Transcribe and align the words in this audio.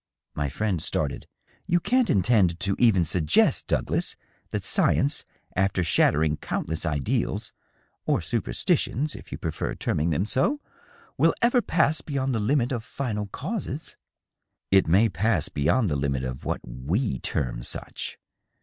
My 0.33 0.49
friend 0.49 0.81
started." 0.81 1.27
You 1.67 1.79
can't 1.79 2.09
intend 2.09 2.59
to 2.61 2.75
even 2.79 3.03
suggest, 3.05 3.67
Douglas, 3.67 4.15
that 4.49 4.63
science, 4.63 5.25
after 5.55 5.83
shattering 5.83 6.37
countless 6.37 6.87
ideals 6.87 7.53
(or 8.07 8.19
superstitions, 8.19 9.13
if 9.15 9.31
you 9.31 9.37
prefer 9.37 9.75
terming 9.75 10.09
them 10.09 10.25
so) 10.25 10.59
will 11.19 11.35
ever 11.43 11.61
pass 11.61 12.01
beyond 12.01 12.33
the 12.33 12.39
limit 12.39 12.71
of 12.71 12.83
final 12.83 13.27
causes?"" 13.27 13.95
It 14.71 14.87
may 14.87 15.07
pass 15.07 15.49
beyond 15.49 15.87
the 15.87 15.95
limit 15.95 16.23
of 16.23 16.45
what 16.45 16.61
we 16.65 17.19
term 17.19 17.61
such. 17.61 18.17